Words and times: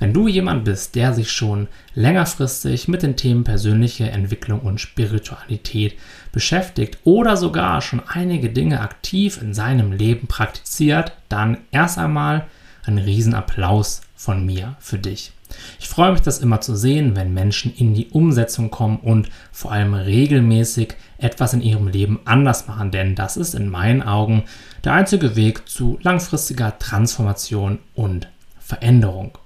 Wenn 0.00 0.14
du 0.14 0.28
jemand 0.28 0.64
bist, 0.64 0.94
der 0.94 1.12
sich 1.12 1.30
schon 1.30 1.68
längerfristig 1.94 2.88
mit 2.88 3.02
den 3.02 3.16
Themen 3.16 3.44
persönliche 3.44 4.10
Entwicklung 4.10 4.60
und 4.60 4.80
Spiritualität 4.80 5.98
beschäftigt 6.32 6.98
oder 7.04 7.36
sogar 7.36 7.82
schon 7.82 8.02
einige 8.08 8.48
Dinge 8.48 8.80
aktiv 8.80 9.40
in 9.42 9.52
seinem 9.52 9.92
Leben 9.92 10.26
praktiziert, 10.26 11.12
dann 11.28 11.58
erst 11.70 11.98
einmal 11.98 12.46
ein 12.86 12.96
Riesenapplaus 12.96 14.00
von 14.16 14.46
mir 14.46 14.74
für 14.80 14.98
dich. 14.98 15.32
Ich 15.78 15.88
freue 15.88 16.12
mich, 16.12 16.22
das 16.22 16.38
immer 16.38 16.62
zu 16.62 16.76
sehen, 16.76 17.14
wenn 17.14 17.34
Menschen 17.34 17.74
in 17.74 17.92
die 17.92 18.08
Umsetzung 18.08 18.70
kommen 18.70 19.00
und 19.00 19.28
vor 19.52 19.72
allem 19.72 19.92
regelmäßig 19.92 20.94
etwas 21.18 21.52
in 21.52 21.60
ihrem 21.60 21.88
Leben 21.88 22.20
anders 22.24 22.68
machen, 22.68 22.90
denn 22.90 23.16
das 23.16 23.36
ist 23.36 23.54
in 23.54 23.68
meinen 23.68 24.02
Augen 24.02 24.44
der 24.82 24.94
einzige 24.94 25.36
Weg 25.36 25.68
zu 25.68 25.98
langfristiger 26.00 26.78
Transformation 26.78 27.80
und 27.94 28.28
Veränderung. 28.60 29.36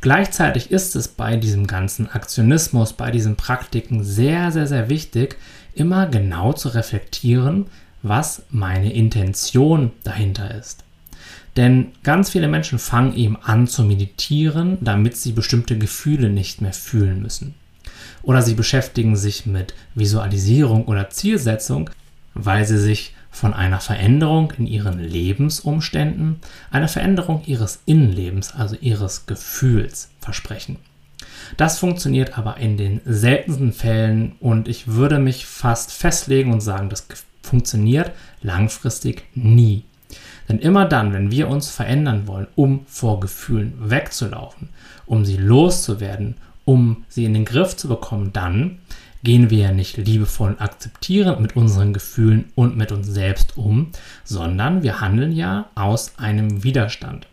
Gleichzeitig 0.00 0.70
ist 0.70 0.96
es 0.96 1.08
bei 1.08 1.36
diesem 1.36 1.66
ganzen 1.66 2.10
Aktionismus, 2.10 2.94
bei 2.94 3.10
diesen 3.10 3.36
Praktiken 3.36 4.02
sehr, 4.02 4.50
sehr, 4.50 4.66
sehr 4.66 4.88
wichtig, 4.88 5.36
immer 5.74 6.06
genau 6.06 6.54
zu 6.54 6.68
reflektieren, 6.70 7.66
was 8.02 8.42
meine 8.50 8.92
Intention 8.92 9.92
dahinter 10.02 10.54
ist. 10.54 10.84
Denn 11.56 11.88
ganz 12.02 12.30
viele 12.30 12.48
Menschen 12.48 12.78
fangen 12.78 13.14
eben 13.14 13.36
an 13.36 13.66
zu 13.66 13.82
meditieren, 13.82 14.78
damit 14.80 15.16
sie 15.16 15.32
bestimmte 15.32 15.76
Gefühle 15.76 16.30
nicht 16.30 16.62
mehr 16.62 16.72
fühlen 16.72 17.20
müssen. 17.20 17.54
Oder 18.22 18.40
sie 18.40 18.54
beschäftigen 18.54 19.16
sich 19.16 19.46
mit 19.46 19.74
Visualisierung 19.94 20.86
oder 20.86 21.10
Zielsetzung, 21.10 21.90
weil 22.34 22.64
sie 22.64 22.78
sich 22.78 23.14
von 23.30 23.54
einer 23.54 23.80
Veränderung 23.80 24.52
in 24.58 24.66
ihren 24.66 24.98
Lebensumständen, 24.98 26.40
einer 26.70 26.88
Veränderung 26.88 27.42
ihres 27.46 27.80
Innenlebens, 27.86 28.54
also 28.54 28.76
ihres 28.80 29.26
Gefühls 29.26 30.10
versprechen. 30.20 30.76
Das 31.56 31.78
funktioniert 31.78 32.38
aber 32.38 32.56
in 32.58 32.76
den 32.76 33.00
seltensten 33.04 33.72
Fällen 33.72 34.32
und 34.40 34.68
ich 34.68 34.88
würde 34.88 35.18
mich 35.18 35.46
fast 35.46 35.92
festlegen 35.92 36.52
und 36.52 36.60
sagen, 36.60 36.88
das 36.88 37.06
funktioniert 37.42 38.12
langfristig 38.42 39.24
nie. 39.34 39.84
Denn 40.48 40.58
immer 40.58 40.84
dann, 40.84 41.12
wenn 41.12 41.30
wir 41.30 41.48
uns 41.48 41.70
verändern 41.70 42.26
wollen, 42.26 42.48
um 42.56 42.84
vor 42.86 43.20
Gefühlen 43.20 43.74
wegzulaufen, 43.78 44.70
um 45.06 45.24
sie 45.24 45.36
loszuwerden, 45.36 46.36
um 46.64 47.04
sie 47.08 47.24
in 47.24 47.34
den 47.34 47.44
Griff 47.44 47.76
zu 47.76 47.88
bekommen, 47.88 48.32
dann 48.32 48.78
gehen 49.22 49.50
wir 49.50 49.58
ja 49.58 49.72
nicht 49.72 49.96
liebevoll 49.96 50.52
und 50.52 50.60
akzeptierend 50.60 51.40
mit 51.40 51.56
unseren 51.56 51.92
Gefühlen 51.92 52.50
und 52.54 52.76
mit 52.76 52.92
uns 52.92 53.06
selbst 53.06 53.56
um, 53.56 53.90
sondern 54.24 54.82
wir 54.82 55.00
handeln 55.00 55.32
ja 55.32 55.68
aus 55.74 56.12
einem 56.18 56.64
Widerstand. 56.64 57.26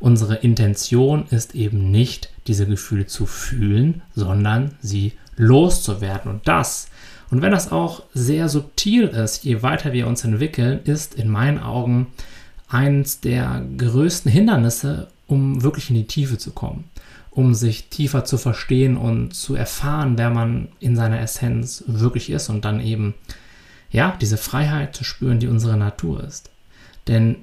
Unsere 0.00 0.36
Intention 0.36 1.26
ist 1.30 1.54
eben 1.54 1.90
nicht, 1.90 2.30
diese 2.46 2.66
Gefühle 2.66 3.06
zu 3.06 3.26
fühlen, 3.26 4.02
sondern 4.14 4.72
sie 4.80 5.12
loszuwerden. 5.36 6.30
Und 6.30 6.46
das, 6.46 6.88
und 7.30 7.42
wenn 7.42 7.52
das 7.52 7.72
auch 7.72 8.02
sehr 8.12 8.48
subtil 8.48 9.04
ist, 9.04 9.44
je 9.44 9.62
weiter 9.62 9.92
wir 9.92 10.06
uns 10.06 10.24
entwickeln, 10.24 10.80
ist 10.84 11.14
in 11.14 11.28
meinen 11.28 11.58
Augen 11.58 12.08
eines 12.68 13.20
der 13.20 13.64
größten 13.76 14.30
Hindernisse, 14.30 15.08
um 15.26 15.62
wirklich 15.62 15.90
in 15.90 15.96
die 15.96 16.06
Tiefe 16.06 16.38
zu 16.38 16.50
kommen 16.50 16.84
um 17.34 17.54
sich 17.54 17.88
tiefer 17.88 18.24
zu 18.24 18.38
verstehen 18.38 18.96
und 18.96 19.34
zu 19.34 19.54
erfahren, 19.54 20.16
wer 20.16 20.30
man 20.30 20.68
in 20.78 20.96
seiner 20.96 21.20
Essenz 21.20 21.84
wirklich 21.86 22.30
ist 22.30 22.48
und 22.48 22.64
dann 22.64 22.80
eben, 22.80 23.14
ja, 23.90 24.16
diese 24.20 24.36
Freiheit 24.36 24.94
zu 24.94 25.04
spüren, 25.04 25.40
die 25.40 25.48
unsere 25.48 25.76
Natur 25.76 26.22
ist. 26.22 26.50
Denn 27.08 27.36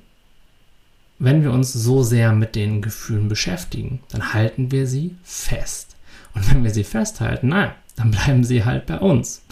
wenn 1.20 1.44
wir 1.44 1.52
uns 1.52 1.72
so 1.72 2.04
sehr 2.04 2.34
mit 2.34 2.56
den 2.56 2.82
Gefühlen 2.82 3.28
beschäftigen, 3.28 4.00
dann 4.10 4.34
halten 4.34 4.72
wir 4.72 4.88
sie 4.88 5.16
fest. 5.24 5.96
Und 6.34 6.50
wenn 6.50 6.64
wir 6.64 6.72
sie 6.72 6.86
festhalten, 6.86 7.50
naja, 7.50 7.76
dann 7.96 8.12
bleiben 8.12 8.44
sie 8.44 8.64
halt 8.64 8.86
bei 8.86 8.98
uns. 8.98 9.44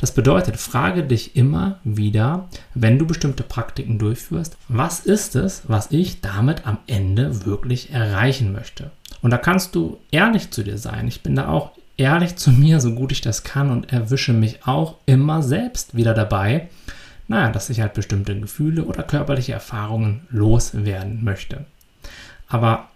Das 0.00 0.12
bedeutet, 0.12 0.56
frage 0.56 1.02
dich 1.02 1.36
immer 1.36 1.80
wieder, 1.84 2.48
wenn 2.74 2.98
du 2.98 3.06
bestimmte 3.06 3.42
Praktiken 3.42 3.98
durchführst, 3.98 4.56
was 4.68 5.00
ist 5.00 5.36
es, 5.36 5.62
was 5.66 5.90
ich 5.90 6.20
damit 6.20 6.66
am 6.66 6.78
Ende 6.86 7.44
wirklich 7.44 7.90
erreichen 7.90 8.52
möchte? 8.52 8.92
Und 9.20 9.30
da 9.30 9.38
kannst 9.38 9.74
du 9.74 9.98
ehrlich 10.10 10.50
zu 10.50 10.62
dir 10.62 10.78
sein. 10.78 11.08
Ich 11.08 11.22
bin 11.22 11.36
da 11.36 11.48
auch 11.48 11.72
ehrlich 11.96 12.36
zu 12.36 12.50
mir, 12.50 12.80
so 12.80 12.94
gut 12.94 13.12
ich 13.12 13.20
das 13.20 13.42
kann 13.42 13.70
und 13.70 13.92
erwische 13.92 14.32
mich 14.32 14.66
auch 14.66 14.96
immer 15.06 15.42
selbst 15.42 15.96
wieder 15.96 16.14
dabei, 16.14 16.68
naja, 17.26 17.50
dass 17.50 17.68
ich 17.68 17.80
halt 17.80 17.92
bestimmte 17.92 18.38
Gefühle 18.38 18.84
oder 18.84 19.02
körperliche 19.02 19.52
Erfahrungen 19.52 20.22
loswerden 20.30 21.22
möchte. 21.22 21.66
Aber 22.48 22.88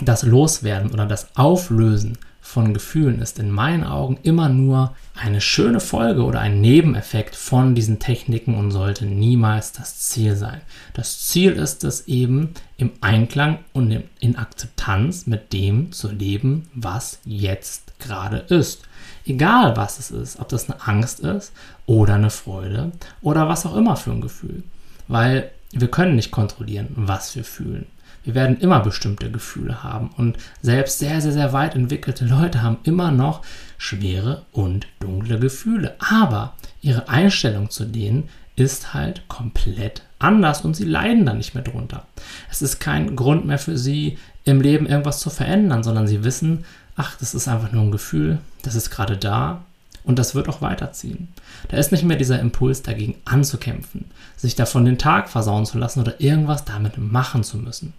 das 0.00 0.22
Loswerden 0.22 0.90
oder 0.90 1.04
das 1.04 1.36
Auflösen 1.36 2.16
von 2.48 2.72
Gefühlen 2.72 3.20
ist 3.20 3.38
in 3.38 3.50
meinen 3.50 3.84
Augen 3.84 4.18
immer 4.22 4.48
nur 4.48 4.96
eine 5.14 5.42
schöne 5.42 5.80
Folge 5.80 6.24
oder 6.24 6.40
ein 6.40 6.62
Nebeneffekt 6.62 7.36
von 7.36 7.74
diesen 7.74 7.98
Techniken 7.98 8.54
und 8.54 8.70
sollte 8.70 9.04
niemals 9.04 9.72
das 9.72 9.98
Ziel 9.98 10.34
sein. 10.34 10.62
Das 10.94 11.26
Ziel 11.26 11.52
ist 11.52 11.84
es 11.84 12.08
eben 12.08 12.54
im 12.78 12.92
Einklang 13.02 13.58
und 13.74 14.02
in 14.20 14.36
Akzeptanz 14.36 15.26
mit 15.26 15.52
dem 15.52 15.92
zu 15.92 16.10
leben, 16.10 16.70
was 16.72 17.18
jetzt 17.26 17.98
gerade 17.98 18.38
ist. 18.38 18.80
Egal 19.26 19.76
was 19.76 19.98
es 19.98 20.10
ist, 20.10 20.40
ob 20.40 20.48
das 20.48 20.70
eine 20.70 20.80
Angst 20.86 21.20
ist 21.20 21.52
oder 21.84 22.14
eine 22.14 22.30
Freude 22.30 22.92
oder 23.20 23.46
was 23.46 23.66
auch 23.66 23.76
immer 23.76 23.96
für 23.96 24.12
ein 24.12 24.22
Gefühl. 24.22 24.62
Weil 25.08 25.50
wir 25.72 25.88
können 25.88 26.16
nicht 26.16 26.30
kontrollieren, 26.30 26.88
was 26.94 27.34
wir 27.36 27.44
fühlen. 27.44 27.86
Wir 28.24 28.34
werden 28.34 28.58
immer 28.58 28.80
bestimmte 28.80 29.30
Gefühle 29.30 29.82
haben 29.82 30.10
und 30.16 30.36
selbst 30.60 30.98
sehr, 30.98 31.20
sehr, 31.20 31.32
sehr 31.32 31.52
weit 31.52 31.74
entwickelte 31.74 32.26
Leute 32.26 32.62
haben 32.62 32.78
immer 32.84 33.10
noch 33.10 33.42
schwere 33.78 34.42
und 34.52 34.86
dunkle 35.00 35.38
Gefühle. 35.38 35.96
Aber 35.98 36.54
ihre 36.82 37.08
Einstellung 37.08 37.70
zu 37.70 37.84
denen 37.84 38.28
ist 38.56 38.92
halt 38.92 39.28
komplett 39.28 40.02
anders 40.18 40.62
und 40.62 40.74
sie 40.74 40.84
leiden 40.84 41.24
dann 41.24 41.38
nicht 41.38 41.54
mehr 41.54 41.64
drunter. 41.64 42.06
Es 42.50 42.60
ist 42.60 42.80
kein 42.80 43.14
Grund 43.14 43.46
mehr 43.46 43.58
für 43.58 43.78
sie, 43.78 44.18
im 44.44 44.60
Leben 44.60 44.86
irgendwas 44.86 45.20
zu 45.20 45.30
verändern, 45.30 45.82
sondern 45.82 46.06
sie 46.06 46.24
wissen, 46.24 46.64
ach, 46.96 47.16
das 47.18 47.34
ist 47.34 47.48
einfach 47.48 47.72
nur 47.72 47.82
ein 47.84 47.92
Gefühl, 47.92 48.38
das 48.62 48.74
ist 48.74 48.90
gerade 48.90 49.16
da 49.16 49.64
und 50.08 50.18
das 50.18 50.34
wird 50.34 50.48
auch 50.48 50.62
weiterziehen. 50.62 51.28
Da 51.68 51.76
ist 51.76 51.92
nicht 51.92 52.02
mehr 52.02 52.16
dieser 52.16 52.40
Impuls 52.40 52.80
dagegen 52.82 53.16
anzukämpfen, 53.26 54.06
sich 54.38 54.54
davon 54.56 54.86
den 54.86 54.96
Tag 54.96 55.28
versauen 55.28 55.66
zu 55.66 55.78
lassen 55.78 56.00
oder 56.00 56.18
irgendwas 56.18 56.64
damit 56.64 56.96
machen 56.96 57.44
zu 57.44 57.58
müssen. 57.58 57.92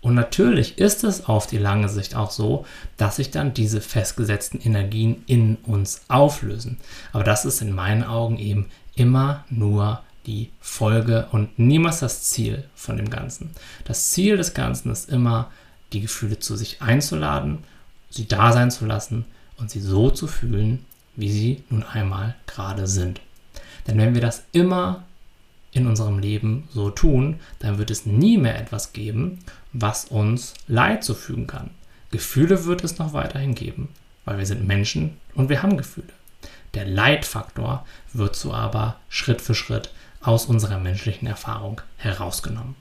Und 0.00 0.14
natürlich 0.14 0.78
ist 0.78 1.04
es 1.04 1.26
auf 1.26 1.46
die 1.46 1.58
lange 1.58 1.88
Sicht 1.88 2.16
auch 2.16 2.32
so, 2.32 2.66
dass 2.96 3.16
sich 3.16 3.30
dann 3.30 3.54
diese 3.54 3.80
festgesetzten 3.80 4.60
Energien 4.60 5.22
in 5.26 5.54
uns 5.64 6.02
auflösen. 6.08 6.78
Aber 7.12 7.22
das 7.22 7.44
ist 7.44 7.62
in 7.62 7.72
meinen 7.72 8.02
Augen 8.02 8.40
eben 8.40 8.66
immer 8.96 9.44
nur 9.48 10.02
die 10.26 10.50
Folge 10.60 11.28
und 11.30 11.60
niemals 11.60 12.00
das 12.00 12.24
Ziel 12.24 12.64
von 12.74 12.96
dem 12.96 13.08
Ganzen. 13.08 13.50
Das 13.84 14.10
Ziel 14.10 14.36
des 14.36 14.52
Ganzen 14.52 14.90
ist 14.90 15.08
immer, 15.08 15.52
die 15.92 16.00
Gefühle 16.00 16.40
zu 16.40 16.56
sich 16.56 16.82
einzuladen, 16.82 17.58
sie 18.10 18.26
da 18.26 18.52
sein 18.52 18.72
zu 18.72 18.84
lassen 18.84 19.26
und 19.58 19.70
sie 19.70 19.80
so 19.80 20.10
zu 20.10 20.26
fühlen, 20.26 20.84
wie 21.16 21.30
sie 21.30 21.64
nun 21.68 21.82
einmal 21.82 22.34
gerade 22.46 22.86
sind. 22.86 23.20
Denn 23.86 23.98
wenn 23.98 24.14
wir 24.14 24.20
das 24.20 24.44
immer 24.52 25.04
in 25.72 25.86
unserem 25.86 26.18
Leben 26.18 26.68
so 26.70 26.90
tun, 26.90 27.40
dann 27.58 27.78
wird 27.78 27.90
es 27.90 28.06
nie 28.06 28.38
mehr 28.38 28.58
etwas 28.60 28.92
geben, 28.92 29.38
was 29.72 30.04
uns 30.04 30.54
Leid 30.68 31.02
zufügen 31.02 31.46
kann. 31.46 31.70
Gefühle 32.10 32.66
wird 32.66 32.84
es 32.84 32.98
noch 32.98 33.14
weiterhin 33.14 33.54
geben, 33.54 33.88
weil 34.24 34.38
wir 34.38 34.46
sind 34.46 34.66
Menschen 34.66 35.16
und 35.34 35.48
wir 35.48 35.62
haben 35.62 35.76
Gefühle. 35.76 36.12
Der 36.74 36.86
Leidfaktor 36.86 37.86
wird 38.12 38.36
so 38.36 38.52
aber 38.52 38.96
Schritt 39.08 39.40
für 39.40 39.54
Schritt 39.54 39.92
aus 40.20 40.46
unserer 40.46 40.78
menschlichen 40.78 41.26
Erfahrung 41.26 41.80
herausgenommen. 41.96 42.76